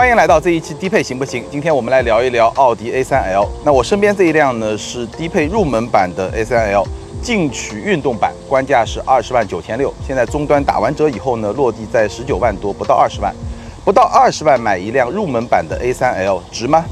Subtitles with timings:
[0.00, 1.44] 欢迎来到这一期低配行不行？
[1.50, 3.46] 今天我们来聊一聊奥迪 A3L。
[3.62, 6.86] 那我身边这一辆呢是低配入门版的 A3L
[7.20, 13.30] 进取运动版，官价是二十万九千六，现在终端打完折以后呢，落地在十九万多，不到二十万，
[13.84, 16.82] 不到二十万买一辆入门版的 A3L 值吗？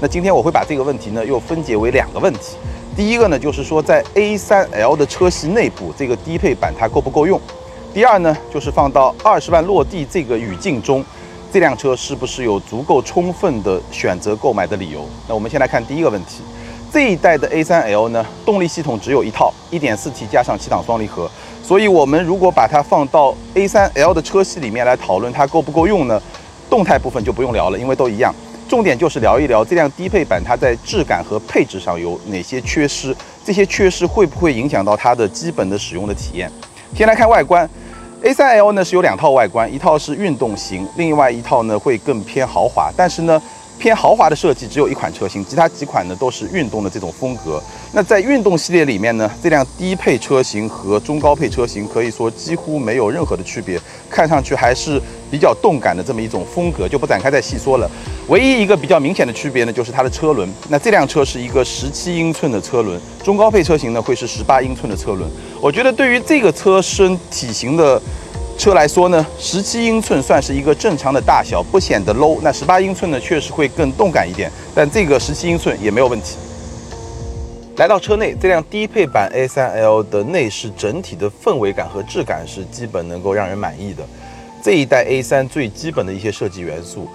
[0.00, 2.56] 那今天我会把这个问题呢又分解为两个问题。
[2.96, 7.38] 第一个呢就是说在 A3L 的车系内部，这个低配版它够不够用？
[7.92, 11.04] 第二呢就是放到二十万落地这个语境中。
[11.54, 15.06] 这辆车是不是有足够充分的选择购买的理由？
[15.28, 16.42] 那我们先来看第一个问题，
[16.92, 21.30] 这一代的 A3L 呢，动力系统只有一套，1.4T 加上七档双离合，
[21.62, 26.20] 所以我们如果把它放到 A3L 的车系里面来讨论它够不够用呢？
[26.68, 28.34] 动态部分就不用聊了，因为都一样，
[28.68, 36.50] 重点就是聊一聊这辆低配版它在质感和配置上有哪些缺失，这些缺失会不会影响到它的基本的使用的体验？
[36.96, 37.70] 先来看外观。
[38.24, 42.90] A3L 呢是有两套外观，一套是运动型，另外一套呢会更偏豪华。
[42.96, 43.40] 但是呢，
[43.78, 47.62] 偏豪华的设计只有一款车型，其他几款呢都是运动的这种风格。
[47.92, 55.00] 那在运动系列里面呢，这辆低配车型和中高配车型可以说几乎没有任何的区别，看上去还是
[55.30, 57.90] 比较动感的这么一种风格，就不展开再细说了。
[58.28, 60.48] 唯一一个比较明显的区别呢，就是它的车轮。
[60.68, 65.30] 那这辆车是一个十七英寸的车轮，中高配车型呢会是十八英寸的车轮。
[65.60, 68.00] 我觉得对于这个车身体型的
[68.56, 72.38] 车来说呢，十七英寸算是一个正常的大小，不显得 low。
[72.42, 76.36] 那十八英寸呢，确实会更动感一点，但这个十七英寸也没有问题。
[77.76, 84.02] 来到车内，这辆低配版 A3L 的内饰整体的氛围感和质感是基本能够让人满意的。
[84.62, 87.08] 这一代 A3 最基本的一些设计元素。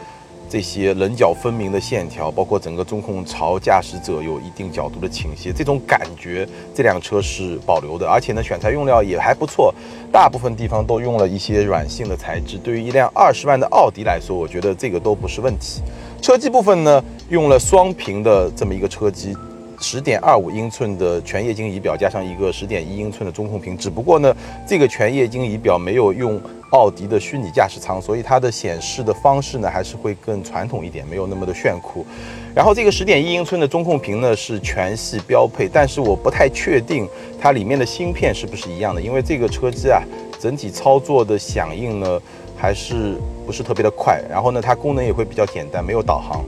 [0.50, 8.10] 这些棱角分明的线条，包括整个中控朝驾驶者有一定角度的倾斜，这种感觉这辆车是保留的。
[8.10, 9.74] 而且呢，选材用料也还不错，
[10.12, 12.58] 大部分地方都用了一些软性的材质。
[12.58, 15.82] 对于一辆二十万的奥迪来说，我觉得这个都不是问题。
[16.22, 19.36] 车机部分呢，用了双屏的这么一个车机，
[19.80, 23.78] 十点二五英寸的全液晶仪表加上一个十点一英寸的中控屏。
[23.78, 24.36] 只不过呢，
[24.68, 26.40] 这个全液晶仪表没有用。
[26.72, 32.06] 奥迪的虚拟驾驶舱，所以它的显示的方式呢，还是会更传统一点，没有那么的炫酷。
[32.54, 37.10] 然后这个十点一英寸的中控屏呢，是全系标配，但是我不太确定
[37.42, 40.04] 它里面的芯片是不是一样的，因为这个车机啊，
[40.40, 42.22] 整体操作的响应呢，
[42.56, 43.16] 还是
[43.48, 44.22] 不是特别的快。
[44.30, 46.46] 然后呢，它功能也会比较简单，没有导航。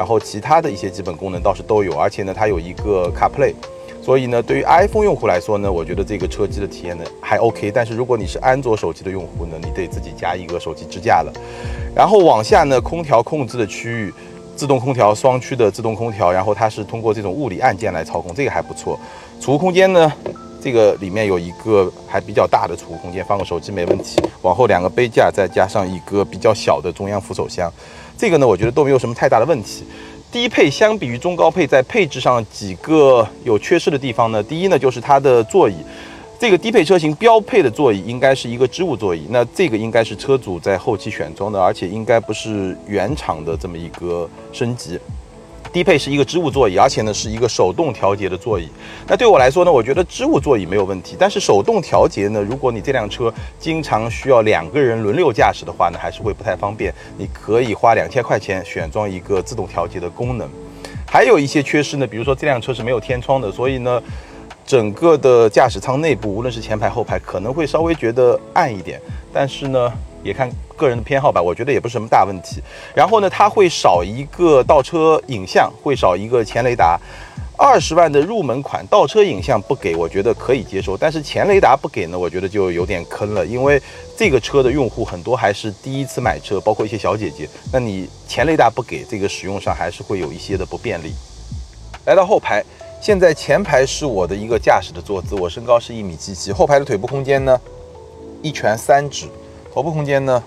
[0.00, 3.52] 然后其他的一些基本功能倒是都有，而且呢，它有一个 CarPlay。
[4.02, 7.70] 所以呢，对于 iPhone 用户来说呢，我觉得这个车机的体验呢还 OK。
[7.70, 11.30] 但是如果你是安卓手机的用户呢，你得自己加一个手机支架了。
[11.94, 14.14] 然后往下呢，空调控制的区域，
[14.56, 18.98] 自动空调双区的自动空调，然后它是通过这种物理按键来操控，这个还不错。
[19.38, 20.10] 储物空间呢，
[20.62, 24.18] 这个里面有一个还比较大的储物空间，放个手机没问题。
[24.40, 27.70] 往后两个杯架，再加上一个比较小的中央扶手箱，
[28.20, 29.82] 这个呢，我觉得都没有什么太大的问题。
[30.30, 34.42] 低配相比于中高配，在配置上几个有缺失的地方呢？
[34.42, 35.76] 第一呢，就是它的座椅，
[36.38, 45.00] 这个低配车型标配的座椅应该是一个织物座椅，那这个应该是车主在后期选装的，而且应该不是原厂的这么一个升级。
[45.72, 48.68] 低配是一个织物座椅，而且呢是一个手动调节的座椅。
[49.06, 56.92] 那对我来说呢，我觉得织物座椅没有问题，但是手动调节呢，如果你这辆车经常需要两个人轮流驾驶的话呢，还是会不太方便。
[57.16, 60.48] 你可以花两千块钱选装一个自动调节的功能。
[61.06, 64.02] 还有一些缺失呢，比如说这辆车是没有天窗的，所以呢，
[64.66, 69.00] 整个的驾驶舱内部，无论是前排后排，可能会稍微觉得暗一点。
[69.32, 69.92] 但是呢。
[70.22, 72.62] 也看个人的偏好吧，我觉得也不是什么大问题。
[72.94, 76.98] 然后呢，它会少一个倒车影像，会少一个前雷达。
[77.62, 80.96] 二十万的入门款倒车影像不给，我觉得可以接受。
[80.96, 83.78] 但是前雷达不给呢，我觉得就有点坑了，因为
[84.16, 87.46] 这个车的用户很多还是第一次买车，包括一些小姐姐。
[87.70, 91.12] 那你前雷达不给，这个使用上还是会有一些的不便利。
[92.06, 92.64] 来到后排，
[92.98, 97.60] 现在前排是我的一个驾驶的坐姿，我身高是一米七七，后排的腿部空间呢，
[98.40, 99.26] 一拳三指。
[99.72, 100.42] 头部空间呢，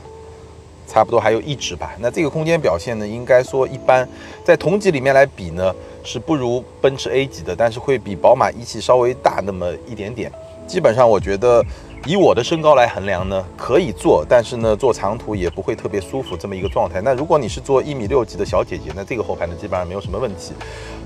[0.88, 1.94] 差不多还有一指吧。
[2.00, 4.08] 那这个空间表现呢，应该说一般，
[4.44, 10.32] 在同级里面来比呢，是不如奔驰 A 级的，但是会比宝马一系稍微大那么一点点。
[10.68, 11.64] 基本上我觉得，
[12.06, 17.02] 以我的身高来衡量呢，可以坐，但是呢，坐长途也不会特别舒服这么一个状态。
[17.02, 20.54] 那如果你是坐一米六级的小姐姐，那这个后排呢，基本上没有什么问题，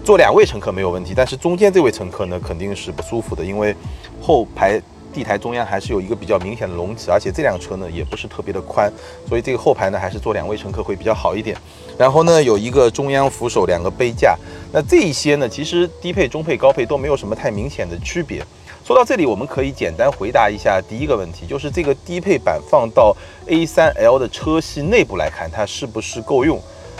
[0.03, 1.13] 坐两位乘客没有问题。
[1.15, 3.75] 但是中间这位乘客呢，肯定是不舒服的，因为
[4.19, 4.81] 后排。
[5.13, 8.92] 地台中央还是有一个比较明显的隆起，而且这辆车呢也不是特别的宽，
[9.27, 11.57] 所以这个后排呢还是坐两位乘客会比较好一点。
[11.98, 14.38] 然后呢有一个中央扶手，两个杯架，
[14.71, 18.44] 那这一些呢其实低配、中配、高配都没有什么太明显的区别。
[18.86, 23.13] 说到这里，我们可以简单回答一下第一个问题，就是这个低配版放到
[23.45, 26.57] A3L 的车系内部来看，它是不是够用？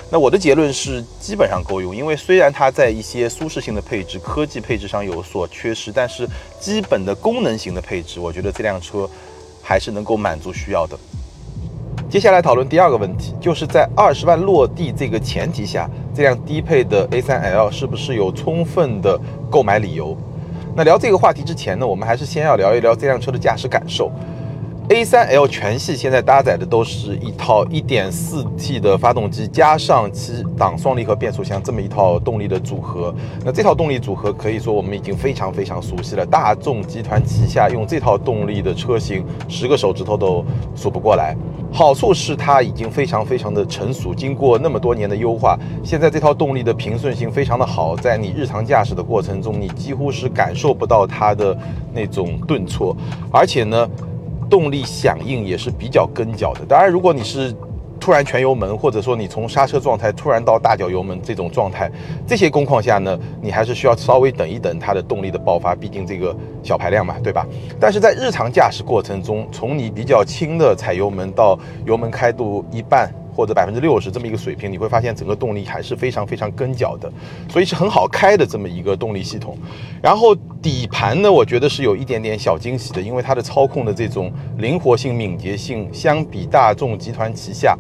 [0.10, 6.28] 那我的结论是基本上够用，因为虽然它在一些舒适性的配置、科技配置上有所缺失，但是
[6.60, 9.10] 基本的功能型的配置，我觉得这辆车
[9.62, 10.98] 还是能够满足需要的。
[12.10, 19.20] 接下来讨论第二个问题，就是在二十万落地这个前提下，这辆低配的 A3L 是不是有充分的
[19.50, 20.16] 购买理由？
[20.74, 24.10] 那聊这个话题之前呢，我们还是先要聊一聊这辆车的驾驶感受。
[24.90, 33.14] A3L 全系现在搭载的都是一套 1.4T 的发动机，加上七档双离合变速箱这么一套动力的组合。
[33.44, 36.26] 那这套动力组合可以说我们已经非常非常熟悉了。
[36.26, 40.42] 大众集团旗下用这套动力的车型，十个手指头都
[40.74, 41.36] 数不过来。
[41.70, 51.56] 好处是它已经非常非常的成熟，经过那么多年的优化，现在这套动力的平顺性非常的好，在你日常驾驶的过程中，你几乎是感受不到它的
[51.94, 52.96] 那种顿挫，
[53.30, 53.86] 而且呢。
[54.50, 56.66] 动力响应也是比较跟脚的。
[56.66, 57.54] 当然，如果你是
[58.00, 61.92] 突然全油门，或者说你从刹车状态突然到大脚油门这种状态，
[62.26, 65.76] 这些工况下呢，你还是需要稍微等一等它的动力的爆发。
[65.76, 67.46] 毕竟这个小排量嘛，对吧？
[67.80, 73.12] 但是在日常驾驶过程中，从你比较轻的踩油门到油门开度一半。
[73.38, 77.08] 或者百分之六十这么一个水平，你会发现整个动力还是非常非常跟脚的，
[77.48, 79.56] 所以是很好开的这么一个动力系统。
[80.02, 87.78] 然后底盘呢，我觉得是有一点点小惊喜的，因为它的操控的这种灵活性、敏捷性，相比大众集团旗下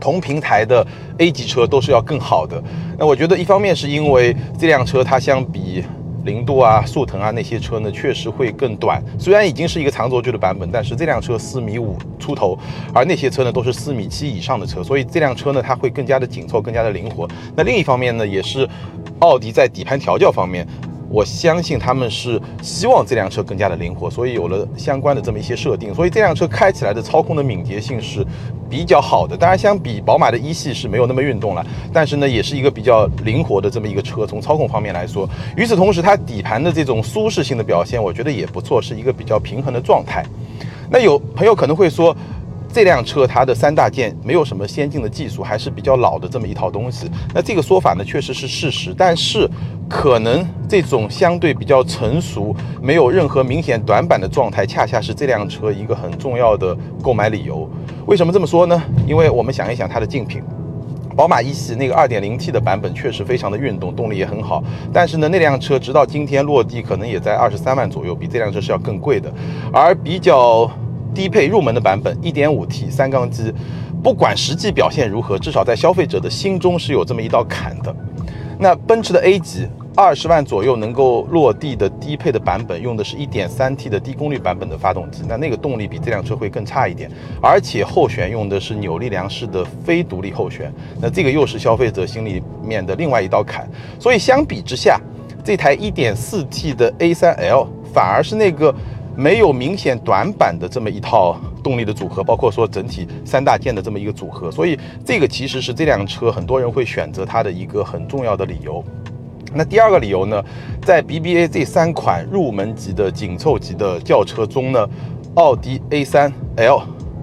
[0.00, 0.84] 同平台的
[1.18, 2.60] A 级车都是要更好的。
[2.98, 5.84] 那我觉得一方面是因为这辆车它相比。
[6.24, 9.02] 零度啊，速腾啊，那些车呢，确实会更短。
[9.18, 12.58] 虽然已经是一个长轴距的版本，但是这辆车四米五出头，
[12.94, 17.28] 而那些车呢都是四米七以上的车，所以这辆车呢它会更加的紧凑，更加的灵活。
[17.56, 18.68] 那另一方面呢，也是
[19.18, 20.66] 奥迪在底盘调教方面。
[21.12, 28.26] 我相信他们是希望这辆车更加的灵活，所以有了相关的这么一些设定，所以这辆车开起来的操控的敏捷性是
[28.70, 29.36] 比较好的。
[29.36, 34.26] 当然，相比宝马的一系是没有那么运动了，但是呢，也是一个比较灵活的这么一个车。
[34.26, 40.24] 从操控方面来说，与此同时，它底盘的这种舒适性的表现，我觉得也不错，是一个比较平衡的状态。
[40.88, 42.16] 那有朋友可能会说。
[42.72, 47.10] 这辆车它的三大件没有什么先进的技术，还是比较老的这么一套东西。
[47.34, 48.94] 那这个说法呢，确实是事实。
[48.96, 49.46] 但是，
[49.90, 57.68] 可能这种相对比较成熟、没有任何明显短板的状态，恰恰是这辆车一个很重要的购买理由。
[58.06, 58.82] 为什么这么说呢？
[59.06, 60.42] 因为我们想一想它的竞品，
[61.14, 64.64] 宝马一系那个 2.0T 的版本确实非常的运动，动力也很好。
[64.90, 69.30] 但是呢，那辆车直到今天落地，可能也在二十三万左右，比这辆车是要更贵的。
[69.70, 70.70] 而比较。
[71.14, 73.52] 低配入门的版本，1.5T 三缸机，
[74.02, 77.94] 不管实际表现如何，至少在消费者的心中是有这么一道坎的。
[78.58, 87.10] 那奔驰的 A 级，二十万左右能够落地的低配的版本，用的是一点三 T 的低功率版本的发动机，那那个动力比这辆车会更差一点，
[87.42, 93.68] 而且后悬用的是扭力梁式的非独立后悬，那这个又是消费者心里面的另外一道坎。
[93.98, 95.00] 所以相比之下，
[95.44, 98.74] 这台一点四 T 的 A3L 反而是那个。
[99.16, 108.82] 没有明显短板的这么一套动力的组合，包括说整体三大件的这么一个组合，所以这个其实是这辆车很多人会选择它的一个很重要的理由。
[109.54, 110.42] 那第二个理由呢，
[110.82, 114.88] 在 BBA 这三款入门级的紧凑级的轿车中呢，
[115.34, 116.82] 奥迪 A3L。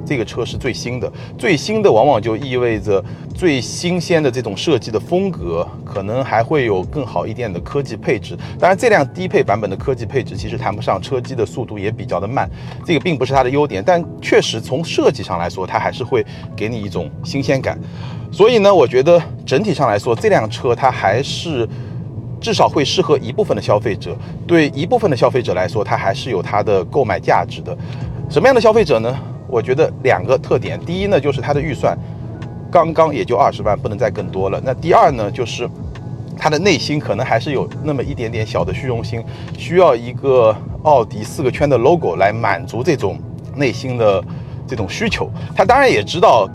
[0.10, 3.04] 这个车是最新的，最新的往往就意味着
[3.36, 8.36] 最新鲜的这种设计的风格，可能还会有更好一点的科技配置。
[8.58, 12.50] 当然，这辆低配版本的科技配置其实谈不上，车机的速度也比较的慢，
[12.84, 13.84] 这个并不是它的优点。
[13.86, 16.26] 但确实从设计上来说，它还是会
[16.56, 17.80] 给你一种新鲜感。
[18.32, 21.70] 所以呢，我觉得整体上来说，这辆车它还是
[22.42, 24.18] 至少会适合一部分的消费者。
[24.48, 27.78] 对一部分的消费者来说，它还是有它的购买价值的。
[28.28, 29.16] 什么样的消费者呢？
[29.50, 31.98] 我觉得两个特点，第一呢，就是它的预算
[32.72, 34.62] 刚刚也就二十万，不能再更多了。
[34.64, 35.68] 那第二呢，就是
[36.38, 39.24] 它的内心可能还是有那么一点点小的虚荣心，
[39.58, 43.18] 需要一个奥迪四个圈的 logo 来满足这种
[43.56, 44.24] 内心的
[44.68, 45.28] 这种需求。
[45.56, 46.48] 他当然也知道，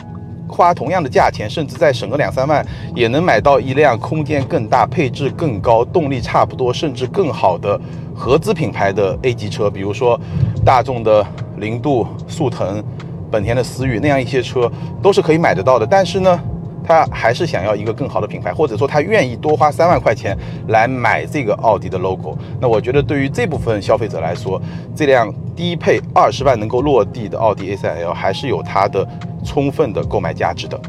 [0.49, 7.79] 花同样的价钱，甚至再省个两三万，也能买到一辆空间更大、配置更高、动力差不多甚至更好的
[8.15, 10.19] 合资品牌的 A 级车，比如说
[10.65, 11.27] 大众的。
[11.59, 12.83] 零度、速腾、
[13.31, 14.71] 本田的思域那样一些车
[15.03, 16.41] 都是可以买得到的，但是呢，
[16.85, 20.37] 他还是想要一个更好的品牌，或者说他愿意多花三万块钱
[20.69, 22.37] 来买这个奥迪的 logo。
[22.61, 24.61] 那我觉得对于这部分消费者来说，
[24.95, 29.07] 这辆低配二十万能够落地的奥迪 A3L 还是有它的
[29.45, 30.81] 充分的购买价值的。